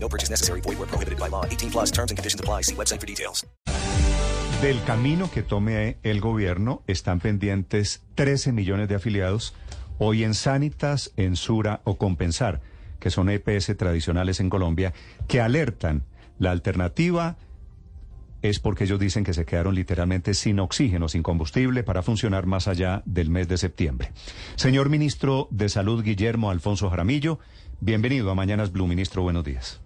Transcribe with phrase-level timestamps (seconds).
[0.00, 0.60] No purchase necessary.
[0.62, 1.44] Void where prohibited by law.
[1.44, 2.62] 18 plus terms and conditions apply.
[2.62, 3.46] See website for details.
[4.62, 9.54] Del camino que tome el gobierno están pendientes 13 millones de afiliados
[9.98, 12.60] hoy en Sanitas, en Sura o Compensar,
[12.98, 14.94] que son EPS tradicionales en Colombia,
[15.28, 16.02] que alertan
[16.40, 17.36] la alternativa
[18.42, 22.68] es porque ellos dicen que se quedaron literalmente sin oxígeno, sin combustible para funcionar más
[22.68, 24.12] allá del mes de septiembre.
[24.56, 27.38] Señor ministro de Salud Guillermo Alfonso Jaramillo,
[27.80, 29.80] bienvenido a Mañanas Blue, ministro, buenos días.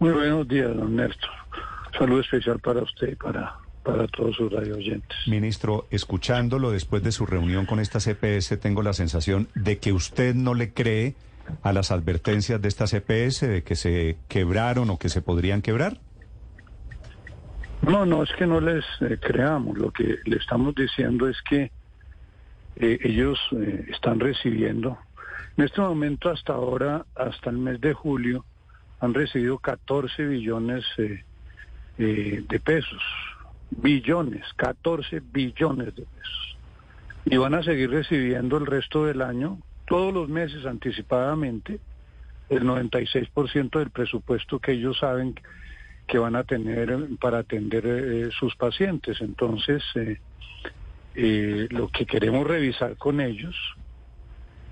[0.00, 1.28] Muy buenos días, don Néstor.
[1.98, 5.14] Saludo especial para usted y para, para todos sus radio oyentes.
[5.26, 10.34] Ministro, escuchándolo después de su reunión con esta CPS, tengo la sensación de que usted
[10.34, 11.16] no le cree
[11.62, 15.98] a las advertencias de esta CPS de que se quebraron o que se podrían quebrar.
[17.82, 19.76] No, no, es que no les eh, creamos.
[19.76, 21.70] Lo que le estamos diciendo es que
[22.76, 24.96] eh, ellos eh, están recibiendo,
[25.58, 28.46] en este momento hasta ahora, hasta el mes de julio,
[29.00, 30.84] han recibido 14 billones
[31.96, 33.02] de pesos.
[33.70, 36.56] Billones, 14 billones de pesos.
[37.24, 41.80] Y van a seguir recibiendo el resto del año, todos los meses anticipadamente,
[42.48, 45.34] el 96% del presupuesto que ellos saben
[46.06, 49.20] que van a tener para atender eh, sus pacientes.
[49.20, 50.18] Entonces, eh,
[51.14, 53.56] eh, lo que queremos revisar con ellos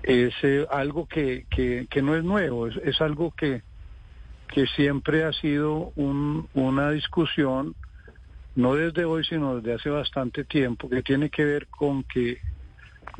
[0.03, 0.33] es
[0.71, 3.61] algo que, que, que, no es nuevo, es, es algo que,
[4.53, 7.75] que siempre ha sido un, una discusión,
[8.55, 12.39] no desde hoy, sino desde hace bastante tiempo, que tiene que ver con que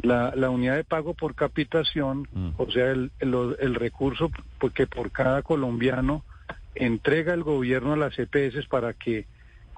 [0.02, 2.50] la, la unidad de pago por capitación, mm.
[2.58, 4.32] o sea, el, el, el recurso
[4.74, 6.24] que por cada colombiano
[6.76, 9.26] entrega el gobierno a las EPS para que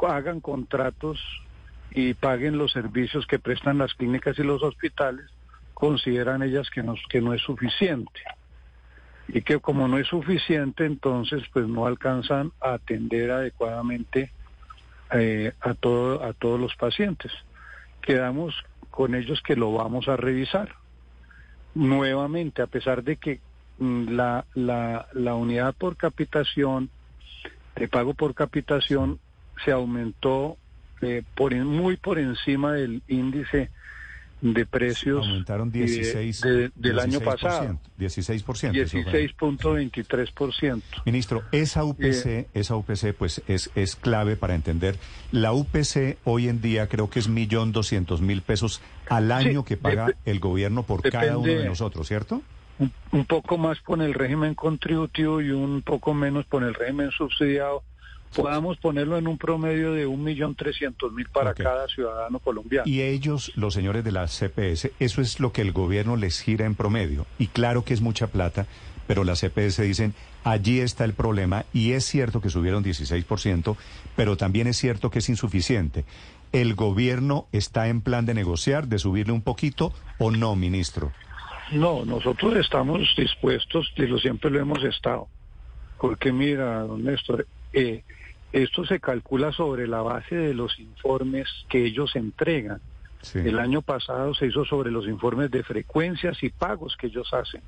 [0.07, 1.19] hagan contratos
[1.91, 5.25] y paguen los servicios que prestan las clínicas y los hospitales,
[5.73, 8.21] consideran ellas que no, que no es suficiente.
[9.27, 14.31] Y que como no es suficiente, entonces pues no alcanzan a atender adecuadamente
[15.13, 17.31] eh, a, todo, a todos los pacientes.
[18.01, 18.55] Quedamos
[18.89, 20.75] con ellos que lo vamos a revisar.
[21.73, 23.39] Nuevamente, a pesar de que
[23.79, 26.89] mm, la, la, unidad por capitación,
[27.75, 29.19] de pago por capitación,
[29.63, 30.57] se aumentó
[31.01, 33.69] eh, por, muy por encima del índice
[34.41, 37.79] de precios aumentaron 16, de, del año pasado.
[37.99, 38.73] 16%.
[38.73, 40.81] 16.23%.
[41.05, 44.97] Ministro, esa UPC, eh, esa UPC pues es, es clave para entender.
[45.31, 49.77] La UPC hoy en día creo que es millón doscientos mil pesos al año que
[49.77, 52.41] paga el gobierno por cada uno de nosotros, ¿cierto?
[52.79, 57.11] Un, un poco más por el régimen contributivo y un poco menos por el régimen
[57.11, 57.83] subsidiado
[58.35, 62.87] podamos ponerlo en un promedio de un millón trescientos mil para cada ciudadano colombiano.
[62.87, 66.65] Y ellos, los señores de la CPS, eso es lo que el gobierno les gira
[66.65, 67.25] en promedio.
[67.37, 68.67] Y claro que es mucha plata,
[69.07, 73.75] pero la CPS dicen, allí está el problema y es cierto que subieron 16%,
[74.15, 76.05] pero también es cierto que es insuficiente.
[76.51, 81.11] ¿El gobierno está en plan de negociar, de subirle un poquito o no, ministro?
[81.71, 85.27] No, nosotros estamos dispuestos, y lo siempre lo hemos estado.
[85.97, 88.03] Porque mira, don Néstor, eh,
[88.51, 92.81] esto se calcula sobre la base de los informes que ellos entregan.
[93.33, 97.61] El año pasado se hizo sobre los informes de frecuencias y pagos que ellos hacen.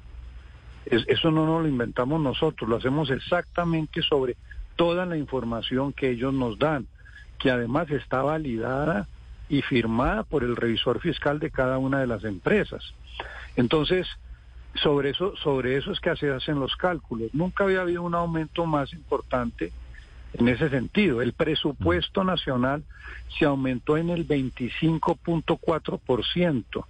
[0.86, 4.36] eso no nos lo inventamos nosotros, lo hacemos exactamente sobre
[4.76, 6.88] toda la información que ellos nos dan,
[7.38, 9.08] que además está validada
[9.48, 12.94] y firmada por el revisor fiscal de cada una de las empresas.
[13.56, 14.08] Entonces,
[14.76, 17.30] sobre eso, sobre eso es que se hacen los cálculos.
[17.34, 19.72] Nunca había habido un aumento más importante
[20.34, 21.22] en ese sentido.
[21.22, 22.84] El presupuesto nacional
[23.38, 26.86] se aumentó en el 25.4%.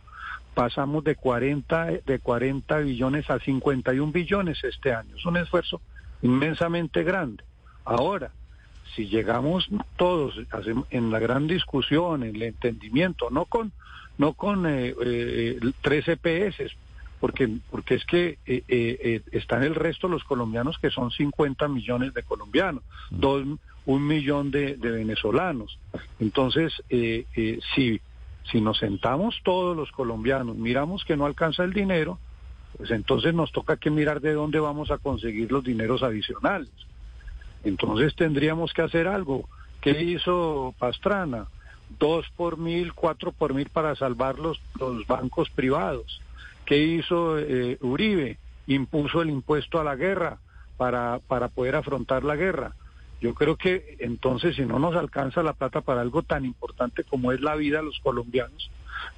[0.53, 5.15] Pasamos de 40, de 40 billones a 51 billones este año.
[5.15, 5.81] Es un esfuerzo
[6.21, 7.43] inmensamente grande.
[7.85, 8.31] Ahora,
[8.95, 9.67] si llegamos
[9.97, 10.35] todos
[10.91, 13.73] en la gran discusión, en el entendimiento, no con
[14.17, 16.71] no con eh, eh, tres EPS,
[17.23, 22.13] porque, porque es que eh, eh, están el resto los colombianos que son 50 millones
[22.13, 23.17] de colombianos, mm.
[23.17, 23.47] dos,
[23.85, 25.79] un millón de, venezolanos.
[26.19, 28.01] Entonces, eh, eh, si,
[28.51, 32.19] si nos sentamos todos los colombianos, miramos que no alcanza el dinero,
[32.75, 36.73] pues entonces nos toca que mirar de dónde vamos a conseguir los dineros adicionales.
[37.63, 39.47] Entonces tendríamos que hacer algo
[39.79, 41.47] ¿Qué hizo Pastrana?
[41.99, 46.21] Dos por mil, cuatro por mil para salvar los, los bancos privados.
[46.65, 48.37] ¿Qué hizo eh, Uribe?
[48.67, 50.37] Impuso el impuesto a la guerra
[50.77, 52.73] para, para poder afrontar la guerra.
[53.21, 57.31] Yo creo que entonces si no nos alcanza la plata para algo tan importante como
[57.31, 58.69] es la vida de los colombianos,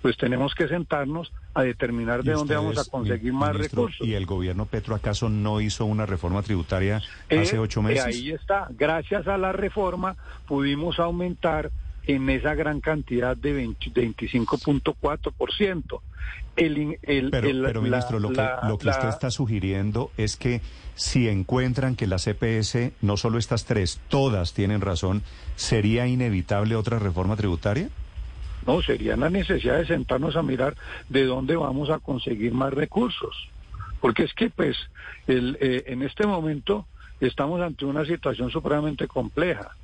[0.02, 4.06] pues tenemos que sentarnos a determinar de dónde vamos a conseguir más recursos.
[4.06, 8.06] ¿Y el gobierno Petro acaso no hizo una reforma tributaria hace Eh, ocho eh, meses?
[8.06, 8.68] ahí está.
[8.72, 10.16] Gracias a la reforma
[10.48, 11.72] pudimos aumentar
[12.08, 16.02] en esa gran cantidad de 20 25.4%.
[16.56, 19.30] El, el, Pero, el- pero la- ministro, lo que, la- lo que la- usted está
[19.32, 20.62] sugiriendo es que
[20.96, 25.22] si encuentran que las EPS, no solo estas tres, todas tienen razón,
[25.56, 27.90] ¿sería inevitable otra reforma tributaria?
[28.66, 30.76] No, sería la necesidad de sentarnos a mirar
[31.10, 33.36] de dónde vamos a conseguir más recursos.
[34.00, 34.76] Porque es que, pues,
[35.28, 36.88] el, eh, en este momento
[37.20, 39.76] estamos ante una situación supremamente compleja.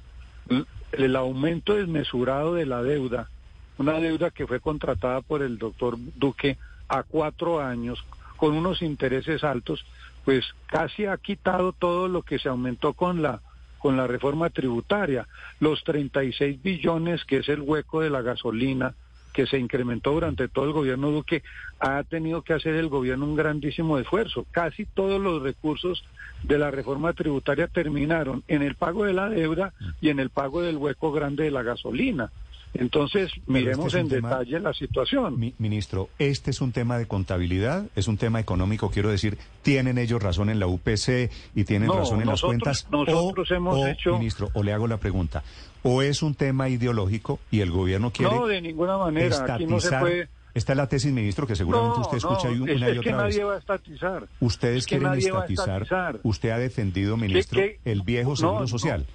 [0.91, 3.29] El aumento desmesurado de la deuda,
[3.77, 6.57] una deuda que fue contratada por el doctor Duque
[6.87, 8.03] a cuatro años
[8.37, 9.85] con unos intereses altos,
[10.25, 13.41] pues casi ha quitado todo lo que se aumentó con la
[13.79, 15.27] con la reforma tributaria,
[15.59, 18.93] los 36 billones que es el hueco de la gasolina
[19.33, 21.43] que se incrementó durante todo el gobierno Duque,
[21.79, 24.45] ha tenido que hacer el gobierno un grandísimo esfuerzo.
[24.51, 26.03] Casi todos los recursos
[26.43, 30.61] de la reforma tributaria terminaron en el pago de la deuda y en el pago
[30.61, 32.31] del hueco grande de la gasolina.
[32.73, 35.37] Entonces, este miremos es en tema- detalle la situación.
[35.39, 39.97] Mi- ministro, este es un tema de contabilidad, es un tema económico, quiero decir, ¿tienen
[39.97, 42.87] ellos razón en la UPC y tienen No, razón en las cuentas?
[42.89, 45.43] nosotros o, hemos o, hecho- Ministro, o le hago la pregunta,
[45.83, 49.35] o es un tema ideológico y el gobierno quiere No, de ninguna manera.
[49.53, 50.29] Aquí no se estatizar- puede...
[50.53, 52.99] Esta es la tesis, ministro, que seguramente No, usted escucha no, una es, y que
[52.99, 53.35] otra vez.
[53.35, 54.27] nadie va a estatizar.
[54.41, 56.19] Ustedes Es que quieren estatizar, estatizar.
[56.23, 57.79] usted ha defendido, ministro, qué?
[57.85, 58.67] el viejo seguro no.
[58.67, 59.05] social.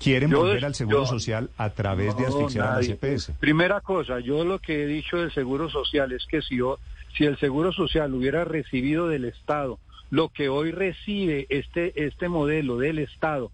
[0.00, 2.92] Quieren Yo volver al seguro yo- social a través de asfixiar a las nadie.
[2.94, 3.32] EPS.
[3.38, 6.78] Primera cosa, yo lo que he dicho del Seguro Social es que si, yo-
[7.16, 9.78] si el Seguro Social hubiera recibido del Estado
[10.10, 13.52] lo que hoy recibe este, este modelo del Estado,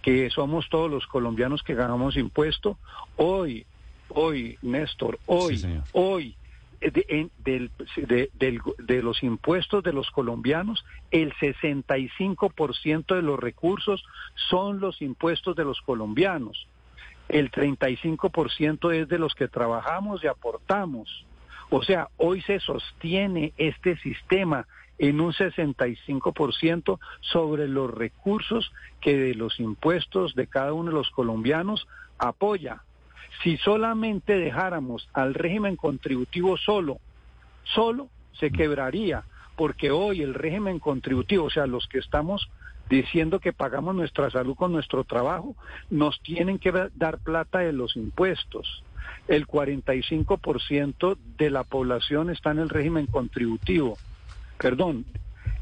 [0.00, 2.78] que somos todos los colombianos que ganamos impuesto,
[3.16, 3.66] hoy,
[4.10, 6.34] hoy, Néstor, hoy, Sí, hoy,
[6.80, 7.30] de,
[8.78, 14.04] de los impuestos de los colombianos, el 65% de los recursos
[14.48, 16.68] son los impuestos de los colombianos.
[17.28, 21.26] El 35% es de los que trabajamos y aportamos.
[21.70, 24.66] O sea, hoy se sostiene este sistema
[24.98, 31.10] en un 65% sobre los recursos que de los impuestos de cada uno de los
[31.10, 31.86] colombianos
[32.18, 32.82] apoya.
[33.42, 36.98] Si solamente dejáramos al régimen contributivo solo,
[37.64, 39.24] solo se quebraría,
[39.56, 42.48] porque hoy el régimen contributivo, o sea, los que estamos
[42.88, 45.56] diciendo que pagamos nuestra salud con nuestro trabajo,
[45.90, 48.82] nos tienen que da- dar plata de los impuestos.
[49.26, 53.98] El 45% de la población está en el régimen contributivo.
[54.58, 55.04] Perdón,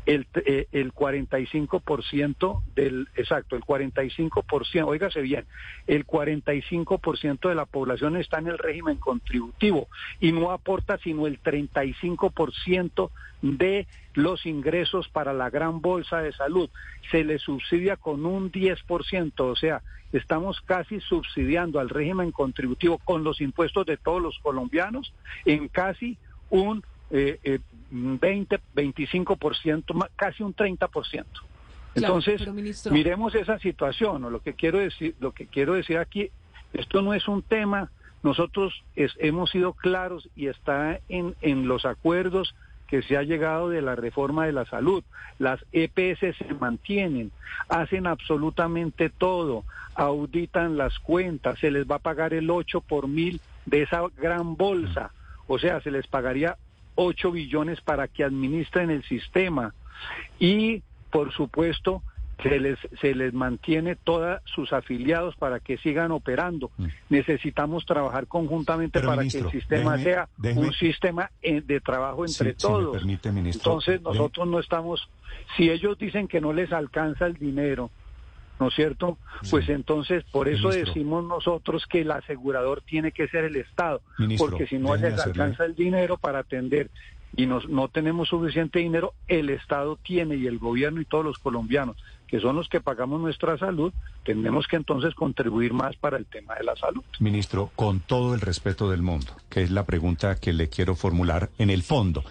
[0.07, 5.45] el, eh, el 45% del, exacto, el 45%, óigase bien,
[5.87, 9.89] el 45% de la población está en el régimen contributivo
[10.21, 13.11] y no aporta sino el 35%
[13.43, 16.71] de los ingresos para la gran bolsa de salud.
[17.11, 19.83] Se le subsidia con un 10%, o sea,
[20.13, 25.13] estamos casi subsidiando al régimen contributivo con los impuestos de todos los colombianos
[25.45, 26.17] en casi
[26.49, 27.59] un eh, eh,
[27.91, 31.25] 20, 25%, ma- casi un 30%.
[31.95, 36.31] Entonces, ministro- miremos esa situación, o lo que quiero decir, lo que quiero decir aquí,
[36.73, 37.91] esto no es un tema,
[38.23, 42.55] nosotros es- hemos sido claros y está en, en los acuerdos
[42.89, 45.03] que se ha llegado de la reforma de la salud.
[45.39, 47.33] Las EPS se mantienen,
[47.69, 53.41] hacen absolutamente todo, auditan las cuentas, se les va a pagar el 8 por mil
[53.65, 55.13] de esa gran bolsa,
[55.49, 56.57] o sea, se les pagaría
[56.97, 59.73] 8 billones para que administren el sistema
[60.39, 62.03] y, por supuesto,
[62.43, 66.71] se les, se les mantiene todos sus afiliados para que sigan operando.
[66.77, 66.87] Mm.
[67.09, 71.63] Necesitamos trabajar conjuntamente Pero, para ministro, que el sistema déjeme- sea déjeme- un sistema eh,
[71.63, 72.93] de trabajo Sí, entre si me todos.
[72.99, 75.09] permite, ministro, Entonces nosotros no estamos,
[75.57, 77.91] si ellos dicen que no les alcanza el dinero,
[78.61, 79.19] ¿no es cierto?
[79.51, 80.87] Pues entonces por eso Ministro.
[80.95, 85.05] decimos nosotros que el asegurador tiene que ser el Estado, Ministro, porque si no les
[85.15, 86.91] hacerle- alcanza el dinero para atender
[87.37, 91.39] y nos, no tenemos suficiente dinero, el Estado tiene y el gobierno y todos los
[91.39, 91.97] colombianos,
[92.27, 93.93] que son los que pagamos nuestra salud,
[94.25, 97.03] tenemos que entonces contribuir más para el tema de la salud.
[97.21, 101.51] Ministro, con todo el respeto del mundo, que es la pregunta que le quiero formular
[101.59, 102.25] en el fondo.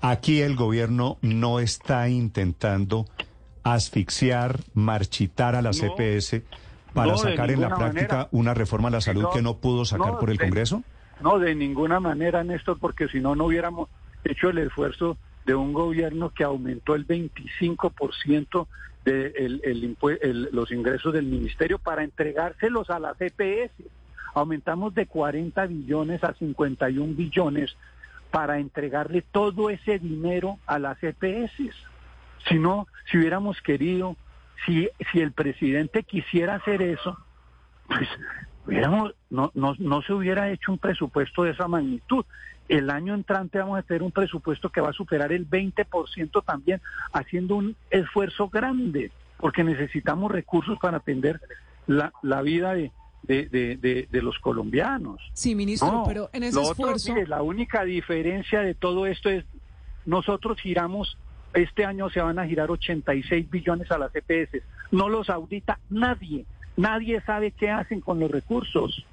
[0.00, 3.06] Aquí el gobierno no está intentando
[3.74, 5.88] asfixiar, marchitar a las No.
[5.98, 6.42] EPS
[6.94, 8.28] para No, sacar en la práctica manera.
[8.32, 10.82] una reforma a la salud No, que no pudo sacar por el de- Congreso?
[11.20, 13.88] No, de ninguna manera, Néstor, porque si no, no hubiéramos
[14.24, 18.66] hecho el esfuerzo de un gobierno que aumentó el 25%
[19.04, 23.72] de el- el los ingresos del ministerio para entregárselos a las EPS.
[24.34, 27.76] Aumentamos de 40 billones a 51 billones
[28.30, 31.70] para entregarle todo ese dinero a las EPS.
[32.48, 34.16] Si no, si hubiéramos querido,
[34.64, 37.16] si, si el presidente quisiera hacer eso,
[37.88, 38.08] pues
[38.66, 42.24] hubiéramos, no, no, no se hubiera hecho un presupuesto de esa magnitud.
[42.68, 46.80] El año entrante vamos a tener un presupuesto que va a superar el 20% también,
[47.12, 51.40] haciendo un esfuerzo grande, porque necesitamos recursos para atender
[51.86, 52.90] la, la vida de,
[53.22, 55.20] de, de- de- de los colombianos.
[55.32, 57.14] Sí, ministro, No, pero en ese lo otro, esfuerzo...
[57.14, 59.44] mire, la única diferencia de todo esto es,
[60.04, 61.16] nosotros giramos,
[61.56, 66.46] este año se van a girar 86 billones a las EPS, no los audita nadie,
[66.76, 69.04] nadie sabe qué hacen con los recursos.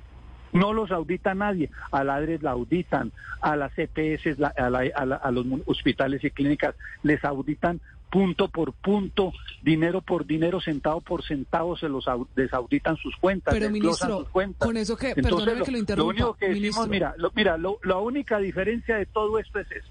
[0.52, 1.72] No los audita nadie.
[1.92, 5.48] A la ADRES la auditan, a las EPS, la- a, la- a la- a los
[5.66, 7.82] hospitales y clínicas les auditan
[8.12, 9.34] punto por punto,
[9.64, 14.20] dinero por dinero, centavo por centavo, se los au- les auditan sus cuentas, Pero, ministro,
[14.20, 14.68] sus cuentas.
[14.68, 16.88] con eso que- Entonces, perdóneme lo- que lo interrumpa, único que decimos, ministro.
[16.92, 19.90] mira, lo, mira, lo- la única diferencia de todo esto es esto,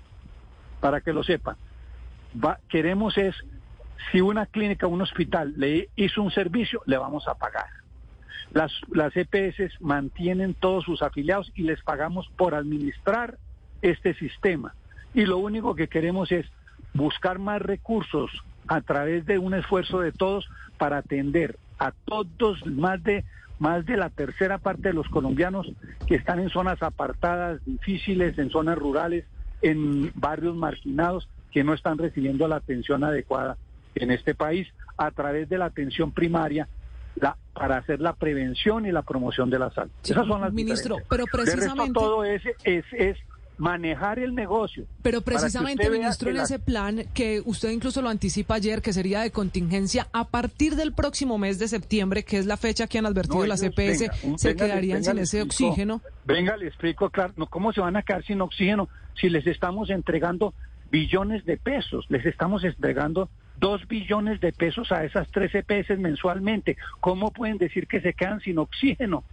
[0.80, 1.56] para que lo sepan.
[2.68, 3.34] Queremos es,
[4.10, 7.66] si una clínica, un hospital le hizo un servicio, le vamos a pagar.
[8.52, 13.38] Las, las EPS mantienen todos sus afiliados y les pagamos por administrar
[13.80, 14.74] este sistema.
[15.14, 16.46] Y lo único que queremos es
[16.94, 18.30] buscar más recursos
[18.68, 20.48] a través de un esfuerzo de todos
[20.78, 23.24] para atender a todos, más de,
[23.58, 25.70] más de la tercera parte de los colombianos
[26.06, 29.24] que están en zonas apartadas, difíciles, en zonas rurales,
[29.62, 33.56] en barrios marginados, que no están recibiendo la atención adecuada
[33.94, 34.66] en este país
[34.96, 36.68] a través de la atención primaria
[37.16, 39.90] la, para hacer la prevención y la promoción de la salud.
[40.02, 43.16] Sí, Esas son las ministro, pero De resto, precisamente- todo es, es, es
[43.58, 44.86] manejar el negocio.
[45.02, 49.20] Pero precisamente, ministro, en la- ese plan que usted incluso lo anticipa ayer, que sería
[49.20, 53.04] de contingencia, a partir del próximo mes de septiembre, que es la fecha que han
[53.06, 55.70] advertido No, EPS, venga, un- se venga, quedarían venga, sin ese explico.
[55.70, 56.00] oxígeno.
[56.24, 58.88] Venga, le explico, claro, no, ¿cómo se van a quedar sin oxígeno
[59.20, 60.54] si les estamos entregando
[60.92, 62.06] billones de pesos?
[62.10, 66.76] Les estamos entregando dos billones de pesos a esas tres EPS mensualmente.
[67.00, 69.24] ¿Cómo pueden decir que se quedan sin oxígeno?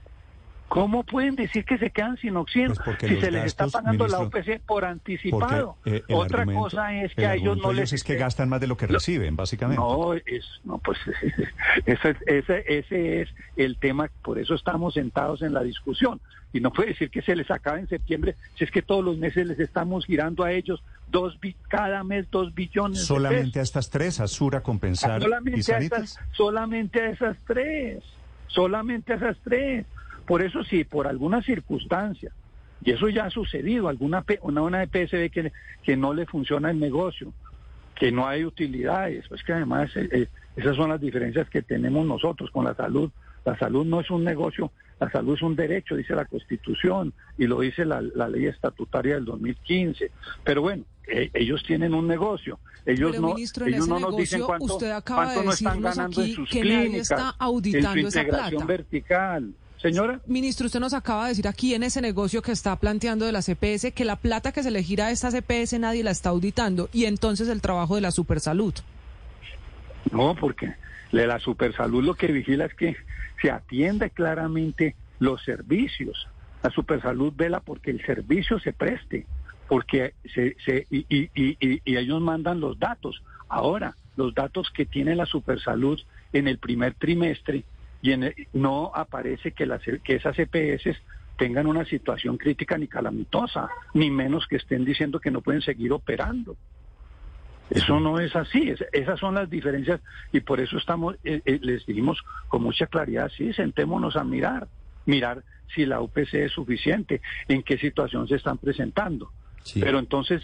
[0.69, 4.19] ¿Cómo pueden decir que se quedan sin oxígeno Pues si se les está pagando la
[4.19, 5.77] OPC por anticipado?
[5.83, 8.77] Eh, Otra cosa es que a ellos no les es que gastan más de lo
[8.77, 9.81] que reciben, básicamente.
[9.81, 10.99] no, es, no, pues
[11.87, 16.21] ese, ese, ese es el tema, por eso estamos sentados en la discusión.
[16.53, 19.17] Y no puede decir que se les acaba en septiembre, si es que todos los
[19.17, 22.99] meses les estamos girando a ellos dos bi- cada mes dos billones.
[22.99, 28.03] de Solamente a estas tres, Azura, Compensar y solamente a, esas, solamente a esas tres,
[28.47, 29.85] solamente a esas tres.
[30.25, 32.31] Por eso si por alguna circunstancia,
[32.83, 35.51] y eso ya ha sucedido, alguna una, una EPS ve que,
[35.83, 37.33] que no le funciona el negocio,
[37.95, 42.05] que no hay utilidades, pues que además eh, eh, esas son las diferencias que tenemos
[42.05, 43.09] nosotros con la salud.
[43.43, 47.47] La salud no es un negocio, la salud es un derecho, dice la Constitución y
[47.47, 50.11] lo dice la, la ley estatutaria del 2015.
[50.43, 52.59] Pero bueno, eh, ellos tienen un negocio.
[52.85, 55.39] Ellos Pero, no, ministro, en ellos ese no nos dicen negocio, cuánto, usted acaba cuánto
[55.39, 58.19] de no están decirnos ganando aquí en sus que nadie está auditando en esa su
[58.19, 58.65] integración plata.
[58.65, 59.53] vertical.
[59.81, 63.31] Señora, Ministro, usted nos acaba de decir aquí en ese negocio que está planteando de
[63.31, 66.29] las EPS que la plata que se le gira a estas EPS nadie la está
[66.29, 68.73] auditando y entonces el trabajo de la supersalud.
[70.11, 70.75] No, porque
[71.11, 72.95] la supersalud lo que vigila es que
[73.41, 76.27] se atiende claramente los servicios.
[76.61, 79.25] La supersalud vela porque el servicio se preste,
[79.67, 83.21] porque se, se y, y- y- y- ellos mandan los datos.
[83.47, 85.99] Ahora, los datos que tiene la supersalud
[86.33, 87.63] en el primer trimestre
[88.01, 90.97] y en no aparece que, las, que esas EPS
[91.37, 95.91] tengan una situación crítica ni calamitosa, ni menos que estén diciendo que no pueden seguir
[95.93, 96.57] operando.
[97.69, 101.59] Eso no es así, es- esas son las diferencias y por eso estamos, eh, eh,
[101.61, 104.67] les dijimos con mucha claridad, sí, sentémonos a mirar,
[105.05, 105.43] mirar
[105.75, 109.31] si la UPC es suficiente, en qué situación se están presentando.
[109.63, 109.79] Sí.
[109.81, 110.41] Pero entonces,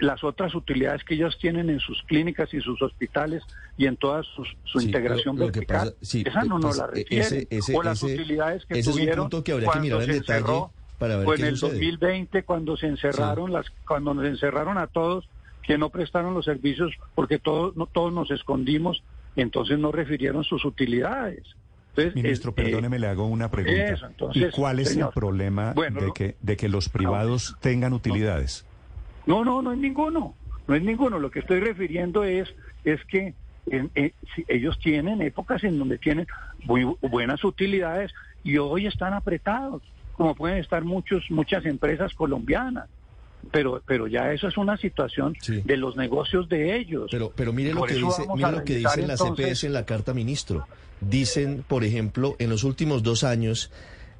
[0.00, 3.42] las otras utilidades que ellos tienen en sus clínicas y sus hospitales
[3.78, 6.88] y en toda su, su Sí, integración vertical, sí, esa no nos pues, la e-
[7.04, 7.26] refieren.
[7.26, 9.80] ese- ese- o las ese- utilidades que ese es un tuvieron punto que habría que
[9.80, 11.76] mirar en detalle encerró, para ver o qué en el sucede.
[11.78, 15.26] 2020 cuando se encerraron las cuando nos encerraron a todos
[15.68, 19.04] que no prestaron los servicios porque todos no todos nos escondimos
[19.36, 21.42] entonces no refirieron sus utilidades
[21.90, 23.92] entonces Ministro, eh, perdóneme, le hago una pregunta.
[23.92, 25.08] eso, entonces, ¿Y cuál es señor.
[25.08, 28.64] el problema Bueno, de, que, de que los privados tengan utilidades?
[29.26, 30.34] No, no, no es ninguno.
[30.68, 31.18] No es ninguno.
[31.18, 32.48] Lo que estoy refiriendo es,
[32.84, 33.34] es que
[33.66, 36.26] en- en- si- ellos tienen épocas en donde tienen
[36.64, 38.12] muy bu- buenas utilidades
[38.44, 39.82] y hoy están apretados,
[40.12, 42.88] como pueden estar muchos muchas empresas colombianas.
[43.50, 45.62] Pero, pero ya eso es una situación Sí.
[45.64, 47.08] de los negocios de ellos.
[47.10, 49.86] Pero, pero mire lo Por que dice, mire lo que las entonces- EPS en la
[49.86, 50.66] carta ministro.
[51.00, 53.70] Dicen, por ejemplo, en los últimos dos años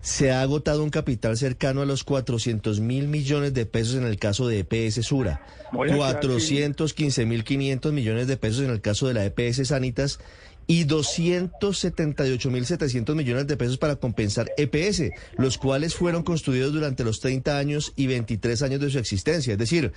[0.00, 4.16] se ha agotado un capital cercano a los 400 mil millones de pesos en el
[4.18, 8.80] caso de EPS Sura, Voy a quedar 415 mil 500 millones de pesos en el
[8.80, 10.20] caso de la EPS Sanitas
[10.68, 17.04] y 278 mil 700 millones de pesos para compensar EPS, los cuales fueron construidos durante
[17.04, 19.54] los 30 años y 23 años de su existencia.
[19.54, 19.92] Es decir,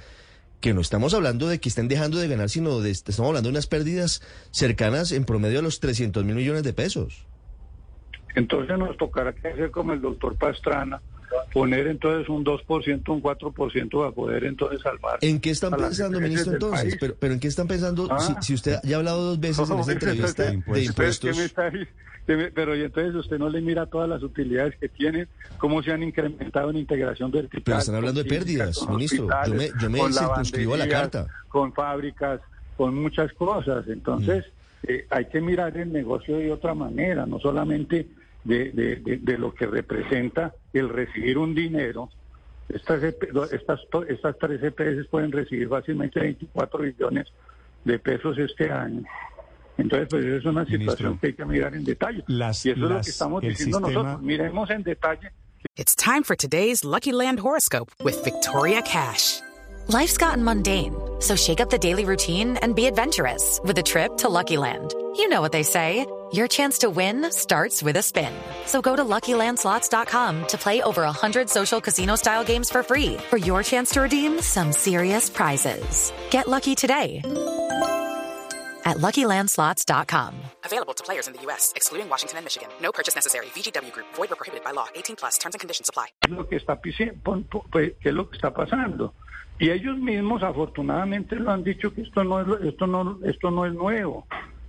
[0.62, 3.54] que no estamos hablando de que estén dejando de ganar, sino de estamos hablando de
[3.54, 7.26] unas pérdidas cercanas en promedio a los 300 mil millones de pesos.
[8.36, 11.02] Entonces nos tocará que hacer como el doctor Pastrana,
[11.54, 15.18] poner entonces un 2%, un 4% para poder entonces salvar.
[15.22, 16.98] ¿En qué están pensando, ministro, entonces?
[17.00, 18.08] Pero, pero ¿en qué están pensando?
[18.10, 18.20] Ah.
[18.20, 21.30] Si, si usted ya ha hablado dos veces en esta entrevista de entonces, impuestos.
[21.32, 21.88] ¿qué me está ahí?
[22.28, 25.82] ¿Qué me- Pero y entonces usted no le mira todas las utilidades que tienen, cómo
[25.82, 27.64] se han incrementado en integración vertical.
[27.66, 29.28] Pero están hablando de pérdidas, ministro.
[29.48, 31.28] Yo me- yo me circunscribo a la carta.
[31.50, 32.40] Con fábricas,
[32.78, 33.88] con muchas cosas.
[33.88, 34.46] Entonces,
[34.84, 34.92] Mm.
[34.92, 38.08] eh, hay que mirar el negocio de otra manera, no solamente
[38.44, 42.10] de, de- de- de lo que representa el recibir un dinero.
[42.70, 47.28] Estas, EP estas, estas tres EPS pueden recibir fácilmente 24 billones
[47.84, 49.04] de pesos este año.
[49.78, 52.24] Entonces, pues es una Ministro, situación que hay que mirar en detalle.
[52.28, 54.22] las- y eso es lo las- que estamos diciendo sistema- nosotros.
[54.26, 55.32] Miremos en detalle
[55.78, 59.42] It's time for today's Lucky Land horoscope with Victoria Cash.
[59.88, 64.16] Life's gotten mundane, so shake up the daily routine and be adventurous with a trip
[64.18, 64.94] to Lucky Land.
[65.16, 66.06] You know what they say.
[66.34, 68.32] Your chance to win starts with a spin.
[68.66, 73.64] So go to LuckyLandSlots.com to play over 100 social casino-style games for free for your
[73.64, 76.14] chance to redeem some serious prizes.
[76.30, 77.22] Get lucky today
[78.86, 80.36] at LuckyLandSlots.com.
[80.64, 82.70] Available to players in the U.S., excluding Washington and Michigan.
[82.82, 83.48] No purchase necessary.
[83.48, 84.88] VGW Group, void were prohibited by law.
[84.96, 86.08] 18 plus terms and conditions apply.
[86.30, 89.14] lo que está pisi- pon- pon- pues, qué es lo que está pasando.
[89.60, 93.66] Y ellos mismos afortunadamente lo han dicho que esto no es esto no esto no
[93.66, 94.26] es nuevo.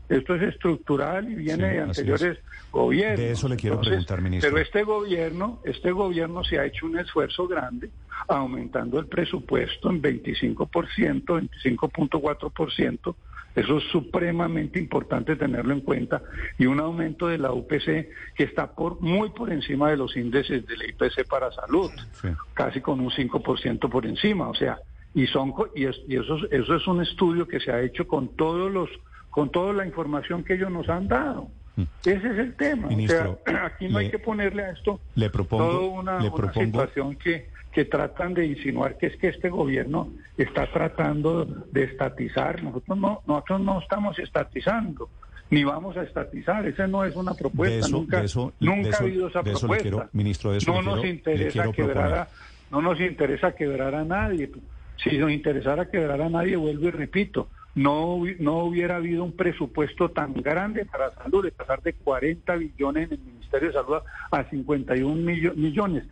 [0.09, 2.39] Esto es estructural y viene Sí, de anteriores
[2.71, 3.19] gobiernos.
[3.19, 4.51] De eso le quiero preguntar, ministro.
[4.51, 7.91] Pero este gobierno, este gobierno se ha hecho un esfuerzo grande
[8.29, 13.15] aumentando el presupuesto en 25%, 25.4%.
[13.55, 16.23] Eso es supremamente importante tenerlo en cuenta
[16.57, 20.67] y un aumento de la UPC que está por muy por encima de los índices
[20.67, 22.29] de la IPC para salud, Sí.
[22.55, 24.79] casi con un 5% por encima, o sea,
[25.15, 28.07] y son y, es- y eso es- eso es un estudio que se ha hecho
[28.07, 28.89] con todos los
[29.33, 31.49] con toda la información que ellos nos han dado.
[32.05, 32.87] Ese es el tema.
[32.87, 32.91] Mm.
[32.91, 36.29] Ministro, o sea, aquí no hay que ponerle a esto le propongo- toda una, le
[36.29, 41.47] una propongo- situación que, que tratan de insinuar que es que este gobierno está tratando
[41.47, 42.63] de estatizar.
[42.63, 45.09] Nosotros no, nosotros no estamos estatizando,
[45.49, 46.67] ni vamos a estatizar.
[46.67, 47.75] Esa no es una propuesta.
[47.75, 49.83] De eso- nunca de eso- de nunca eso- ha habido esa le propuesta.
[49.83, 52.29] quiero- ministro, de eso no nos quiero- interesa quiero quebrar a,
[52.71, 54.51] no nos interesa quebrar a nadie.
[55.03, 60.11] Si nos interesara quebrar a nadie, vuelvo y repito, no, no hubiera habido un presupuesto
[60.11, 63.97] tan grande para salud, de pasar de 40 billones en el Ministerio de Salud
[64.31, 66.05] a 51 millo- millones.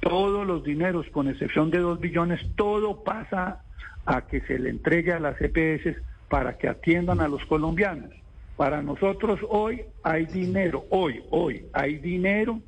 [0.00, 3.62] Todos los dineros, con excepción de 2 billones, todo pasa
[4.06, 5.96] a que se le entregue a las EPS
[6.28, 8.10] para que atiendan a los colombianos.
[8.56, 12.60] Para nosotros hoy hay dinero, hoy, hoy hay dinero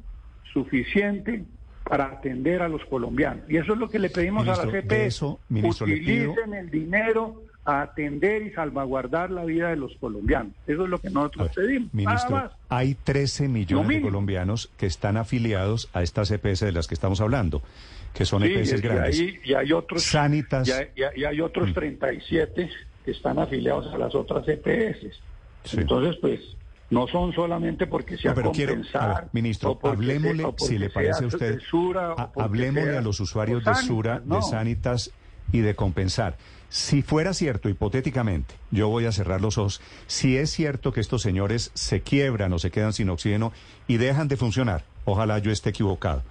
[0.52, 1.44] suficiente
[1.84, 3.44] para atender a los colombianos.
[3.48, 4.92] Y eso es lo que le pedimos Ministro, a las EPS.
[5.06, 10.52] eso, ministro, le Utilicen el dinero a atender y salvaguardar la vida de los colombianos.
[10.66, 11.92] Eso es lo que nosotros ver, pedimos.
[11.92, 16.94] Ministro, hay 13 millones de colombianos que están afiliados a estas EPS de las que
[16.94, 17.62] estamos hablando,
[18.14, 19.18] que son Sí, EPS y, grandes.
[19.20, 20.66] hay, y hay otros Sanitas.
[20.68, 22.70] y hay, y y otros 37
[23.04, 25.06] que están afiliados a las otras EPS.
[25.64, 25.78] Sí.
[25.80, 26.40] Entonces, pues,
[26.90, 29.22] no son solamente porque sea No, pero quiero, compensar.
[29.22, 33.74] ver, ministro, hablemosle, si le parece a usted, Sura, a- hablemosle a los usuarios de
[33.74, 34.36] Sura, no.
[34.36, 35.10] de Sanitas
[35.52, 36.36] y de Compensar.
[36.68, 41.22] Si fuera cierto, hipotéticamente, yo voy a cerrar los ojos, si es cierto que estos
[41.22, 43.52] señores se quiebran o se quedan sin oxígeno
[43.86, 46.22] y dejan de funcionar, ojalá yo esté equivocado,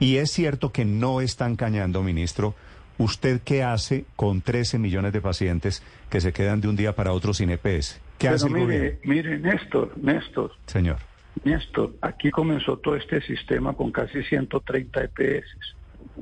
[0.00, 2.54] y es cierto que no están cañando, ministro,
[2.98, 7.12] ¿usted qué hace con 13 millones de pacientes que se quedan de un día para
[7.12, 8.00] otro sin EPS?
[8.18, 8.98] ¿Qué Pero hace el mire, gobierno?
[9.04, 10.96] mire, Néstor, Néstor, Señor.
[11.44, 15.76] Néstor, aquí comenzó todo este sistema con casi 130 EPS.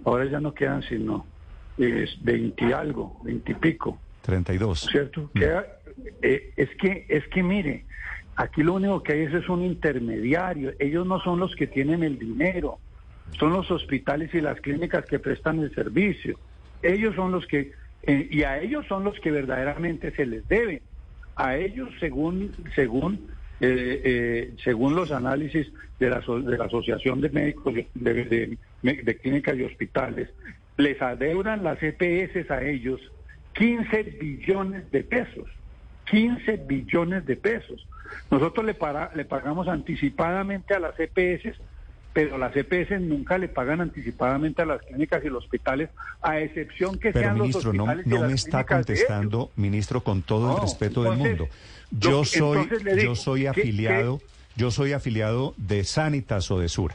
[0.05, 1.27] Ahora ya no quedan sino
[1.79, 4.89] es 20 y algo, 20 y pico, 32.
[4.91, 5.31] ¿cierto?
[5.35, 5.39] Mm.
[5.39, 5.67] Queda-
[6.23, 7.85] eh, es que es que mire,
[8.37, 10.73] aquí lo único que hay es, es un intermediario.
[10.79, 12.79] Ellos no son los que tienen el dinero,
[13.39, 16.39] son los hospitales y las clínicas que prestan el servicio.
[16.83, 17.73] Ellos son los que
[18.05, 20.83] eh, y a ellos son los que verdaderamente se les debe.
[21.37, 23.29] A ellos, según, según,
[23.61, 25.67] eh, eh, según los análisis
[25.99, 28.59] de la, de la Asociación de Médicos de, de,
[29.03, 30.29] de Clínicas y Hospitales,
[30.79, 33.01] les adeudan las EPS a ellos
[33.55, 35.45] 15 billones de pesos.
[36.11, 37.87] 15 billones de pesos.
[38.31, 41.59] Nosotros le, para, le pagamos anticipadamente a las EPS,
[42.15, 45.91] pero las EPS nunca le pagan anticipadamente a las clínicas y los hospitales,
[46.23, 48.07] a excepción que pero, sean ministro, los hospitales.
[48.07, 51.49] no, no me está contestando, ministro, con todo No, el respeto del mundo.
[51.91, 52.67] Yo soy,
[53.03, 54.21] yo soy ¿qué- afiliado,
[54.57, 56.93] yo soy afiliado de Sanitas o de Sur.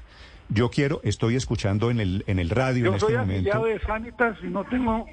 [0.50, 3.50] Yo quiero, estoy escuchando en el en el radio en Yo este soy momento.
[3.50, 5.06] afiliado de Sanitas y no tengo.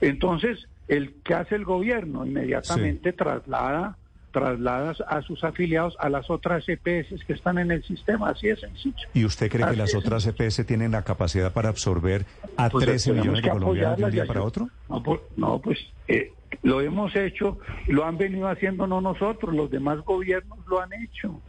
[0.00, 3.96] Entonces, el que hace el gobierno inmediatamente traslada
[4.32, 8.30] trasladas a sus afiliados a las otras EPS que están en el sistema.
[8.30, 9.08] Así es sencillo.
[9.14, 13.10] ¿Y usted cree que las otras EPS tienen la capacidad para absorber a Pues 13
[13.10, 14.68] tenemos millones de colombianos de un día para otro?
[14.88, 19.70] No, pues, no, pues eh, lo hemos hecho, lo han venido haciendo no nosotros, los
[19.70, 21.40] demás gobiernos lo han hecho.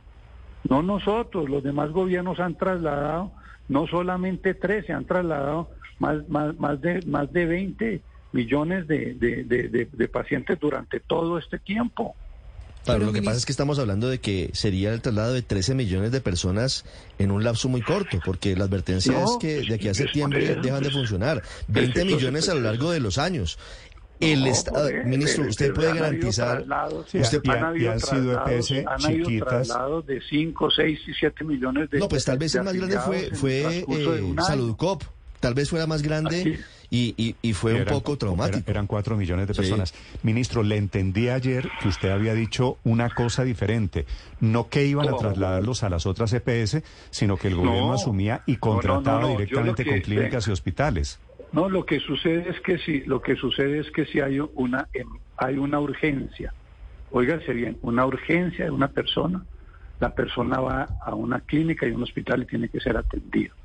[0.67, 3.31] No nosotros, los demás gobiernos han trasladado
[3.67, 5.69] no solamente 13, han trasladado
[5.99, 10.99] más, más, más, de, más de 20 millones de, de, de- de- de pacientes durante
[10.99, 12.15] todo este tiempo.
[12.85, 15.41] Claro, Pero, lo que pasa es que estamos hablando de que sería el traslado de
[15.41, 16.85] 13 millones de personas
[17.19, 20.55] en un lapso muy corto, porque la advertencia No, es que de aquí a septiembre
[20.55, 21.41] dejan de funcionar.
[21.41, 23.59] pues, 20 entonces, millones a lo largo de los años.
[24.19, 26.65] El No, Estado, ministro, usted pero puede garantizar,
[27.07, 29.67] Sí, usted y, han ha- y habido han sido traslados, EPS han chiquitas.
[30.07, 33.31] de 5, 6 y 7 millones de no, pues tal vez el más grande fue,
[33.33, 33.85] fue eh.
[34.45, 35.03] Saludcop,
[35.39, 36.59] tal vez fuera más grande
[36.91, 38.57] y, y, y fue un Eran- poco traumático.
[38.57, 39.61] era- eran cuatro millones de Sí.
[39.61, 39.93] personas.
[40.23, 44.05] Ministro, le entendí ayer que usted había dicho una cosa diferente.
[44.41, 47.93] No que iban a trasladarlos a las otras EPS, sino que el gobierno No.
[47.93, 49.33] asumía y contrataba no, no.
[49.33, 51.19] Yo directamente con clínicas y hospitales.
[51.51, 54.87] No, lo que sucede es que sí, lo que sucede es que si hay una
[54.93, 55.07] em,
[55.37, 56.53] hay una urgencia.
[57.11, 59.43] Óigase bien, una urgencia de una persona,
[59.99, 63.55] la persona va a una clínica y un hospital y tiene que ser atendido.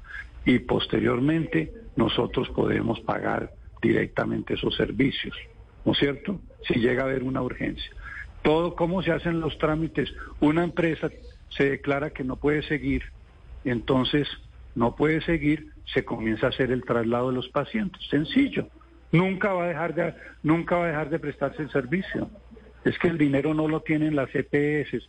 [0.46, 5.36] Y posteriormente nosotros podemos pagar directamente esos servicios,
[5.84, 6.40] ¿no es cierto?
[6.66, 7.90] Si llega a haber una urgencia.
[8.42, 10.12] Todo cómo se hacen los trámites.
[10.40, 11.10] Una empresa
[11.50, 13.04] se declara que no puede seguir,
[13.64, 14.28] entonces
[14.74, 18.02] no puede seguir, se comienza a hacer el traslado de los pacientes.
[18.08, 18.68] Sencillo.
[19.12, 22.28] Nunca va a dejar de, nunca va a dejar de prestarse el servicio.
[22.84, 25.08] Es que el dinero no lo tienen las EPS,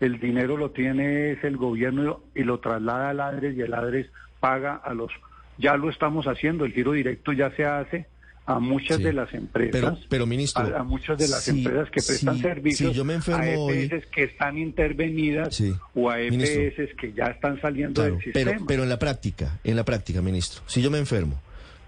[0.00, 4.10] el dinero lo tiene es el gobierno y lo traslada al ADRES y el ADRES
[4.40, 5.10] paga a los,
[5.56, 8.06] ya lo estamos haciendo, el giro directo ya se hace
[8.50, 9.02] a muchas Sí.
[9.02, 9.72] de las empresas.
[9.72, 13.04] Pero, pero ministro, a, a muchas de las empresas que prestan si- servicios si yo
[13.04, 15.74] me enfermo a hoy- EPS que están intervenidas Sí.
[15.94, 16.62] o a Ministro.
[16.62, 18.52] EPS que ya están saliendo Claro, del sistema.
[18.52, 21.38] pero, pero en la práctica, en la práctica, ministro, si yo me enfermo,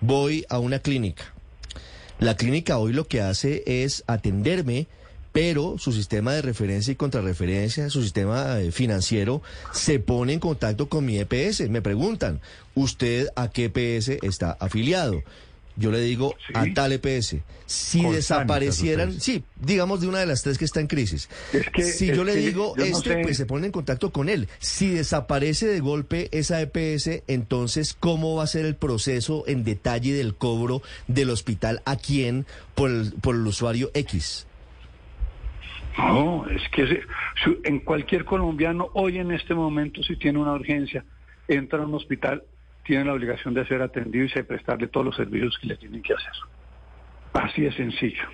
[0.02, 1.24] voy a una clínica.
[2.18, 4.86] La clínica hoy lo que hace es atenderme,
[5.32, 9.40] pero su sistema de referencia y contrarreferencia, su sistema eh, financiero,
[9.72, 11.70] se pone en contacto con mi EPS.
[11.70, 12.40] Me preguntan,
[12.74, 15.22] ¿usted a qué EPS está afiliado?
[15.76, 16.52] Yo le digo Sí.
[16.54, 17.36] a tal EPS.
[17.64, 21.28] Si desaparecieran, sí, digamos de una de las tres que está en crisis.
[21.52, 23.20] Es que- si yo le digo yo no este, sé.
[23.22, 24.48] pues se pone en contacto con él.
[24.58, 30.12] Si desaparece de golpe esa EPS, entonces, ¿cómo va a ser el proceso en detalle
[30.12, 34.46] del cobro del hospital a quién por el, por el usuario X?
[35.98, 37.00] No, es que se-
[37.64, 41.04] en cualquier colombiano hoy en este momento si tiene una urgencia,
[41.48, 42.42] entra a un hospital,
[42.84, 46.02] tiene la obligación de ser atendido y se prestarle todos los servicios que le tienen
[46.02, 46.32] que hacer.
[47.32, 48.24] Así de sencillo.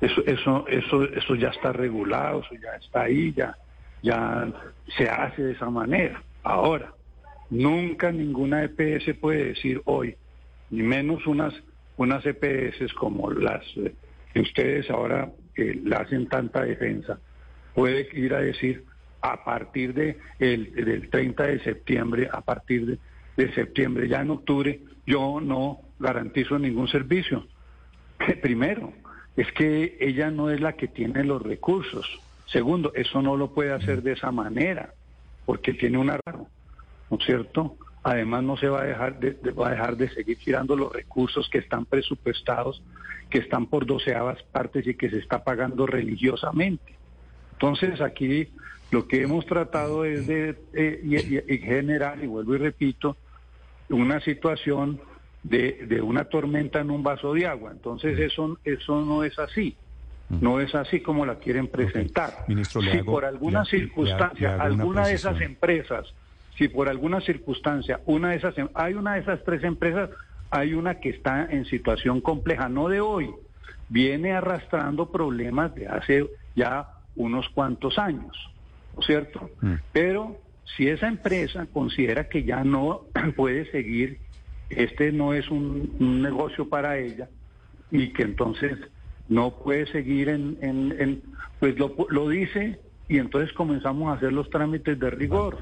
[0.00, 3.56] Eso, eso, eso, eso ya está regulado, eso ya está ahí, ya,
[4.02, 4.52] ya
[4.96, 6.22] se hace de esa manera.
[6.42, 6.92] Ahora,
[7.50, 10.16] nunca ninguna EPS puede decir hoy,
[10.70, 11.54] ni menos unas,
[11.96, 13.94] unas EPS como las eh,
[14.32, 17.20] que ustedes ahora eh, le hacen tanta defensa,
[17.74, 18.84] puede ir a decir
[19.20, 22.98] a partir de el, del 30 de septiembre, a partir de,
[23.36, 27.46] de septiembre, ya en octubre, yo no garantizo ningún servicio.
[28.42, 28.92] Primero,
[29.36, 32.06] es que ella no es la que tiene los recursos.
[32.46, 34.92] Segundo, eso no lo puede hacer de esa manera,
[35.46, 37.76] porque tiene una ¿no es cierto?
[38.04, 40.92] Además no se va a dejar de, de- va a dejar de seguir girando los
[40.92, 42.82] recursos que están presupuestados,
[43.30, 46.98] que están por doceavas partes y que se está pagando religiosamente.
[47.52, 48.48] Entonces aquí
[48.92, 53.16] lo que hemos tratado es de eh, y, y- y generar, y vuelvo y repito,
[53.88, 55.00] una situación
[55.42, 57.70] de, de una tormenta en un vaso de agua.
[57.72, 59.76] Entonces eso, eso no es así.
[60.28, 62.44] No es así como la quieren presentar.
[62.48, 66.14] Ministro, si hago- por alguna le- le- circunstancia, le hago una alguna de esas empresas,
[66.56, 70.10] si por alguna circunstancia, una de esas, em- hay una de esas tres empresas,
[70.50, 73.30] hay una que está en situación compleja, no de hoy,
[73.88, 78.34] viene arrastrando problemas de hace ya unos cuantos años,
[78.94, 79.50] ¿no es cierto?
[79.92, 80.38] Pero
[80.76, 84.20] si esa empresa considera que ya no puede seguir,
[84.68, 87.28] este no es un, un negocio para ella
[87.90, 88.78] y que entonces
[89.28, 91.22] no puede seguir en, en, en-
[91.58, 95.58] pues lo, lo dice y entonces comenzamos a hacer los trámites de rigor.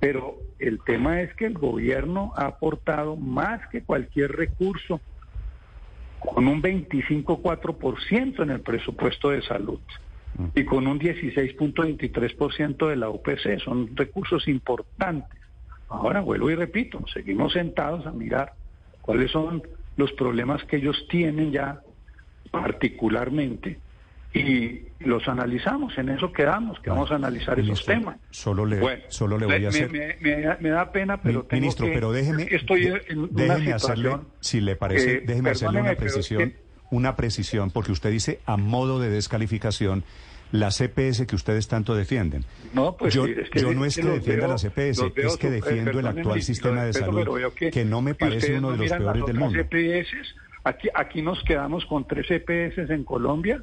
[0.00, 5.00] Pero el tema es que el gobierno ha aportado más que cualquier recurso
[6.18, 9.80] con un 25,4% en el presupuesto de salud
[10.54, 13.58] y con un 16.23% de la UPC.
[13.64, 15.38] Son recursos importantes.
[15.88, 18.52] Ahora vuelvo y repito, seguimos sentados a mirar
[19.00, 19.62] cuáles son
[19.96, 21.80] los problemas que ellos tienen ya
[22.50, 23.78] particularmente
[24.32, 28.16] y los analizamos, en eso quedamos, que vamos a analizar esos Ministro, temas.
[28.30, 29.90] Solo le, Bueno, solo le voy me, a hacer...
[29.90, 33.72] me- me- me da pena, pero tengo Ministro, que- pero déjeme, estoy en una déjeme
[33.72, 36.54] hacerle, si le parece, eh, déjeme hacerle una precisión,
[36.90, 40.04] una precisión, porque usted dice a modo de descalificación
[40.52, 42.44] la CPS que ustedes tanto defienden.
[42.74, 45.28] No, pues yo, sí, es que- yo no es que defienda veo- la CPS, veo
[45.28, 47.28] es que eh, defiendo el actual sistema de salud,
[47.72, 49.58] que, no me parece uno no de los peores del mundo.
[49.60, 50.08] EPS.
[50.64, 53.62] Aquí, aquí nos quedamos con tres EPS en Colombia.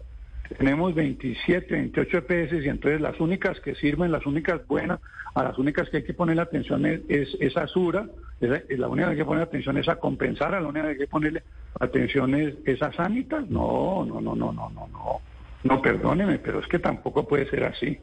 [0.58, 5.02] Tenemos 27, 28 EPS y entonces las únicas que sirven, las únicas buenas,
[5.36, 8.08] a las únicas que hay que poner atención es, es, es a Sura,
[8.40, 10.86] es, es la única que hay que poner atención es a compensar, a la única
[10.86, 11.44] que hay que ponerle
[11.80, 13.50] atención es, es a Sanitas.
[13.50, 15.22] No, no, no, no, no, no, no.
[15.64, 17.98] No, perdóneme, pero es que tampoco puede ser así.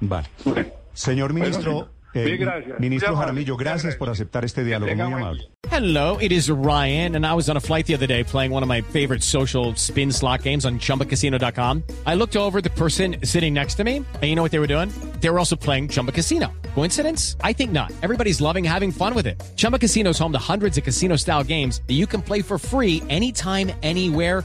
[0.00, 0.28] Vale.
[0.44, 0.68] Bueno.
[0.92, 1.90] Señor ministro.
[2.14, 2.80] Eh, gracias.
[2.80, 5.48] ministro Jaramillo, gracias por aceptar este diálogo, muy amable.
[5.70, 8.62] Hello, it is Ryan, and I was on a flight the other day playing one
[8.62, 11.82] of my favorite social spin slot games on chumbacasino.com.
[12.06, 14.68] I looked over the person sitting next to me, and you know what they were
[14.68, 14.90] doing?
[15.20, 16.52] They were also playing Chumba Casino.
[16.74, 17.36] Coincidence?
[17.40, 17.92] I think not.
[18.02, 19.42] Everybody's loving having fun with it.
[19.56, 22.58] Chumba Casino is home to hundreds of casino style games that you can play for
[22.58, 24.44] free anytime, anywhere